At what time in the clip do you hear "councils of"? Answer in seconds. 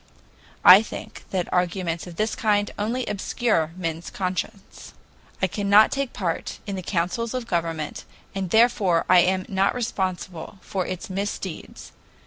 6.81-7.45